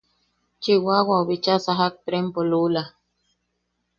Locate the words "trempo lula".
2.05-2.83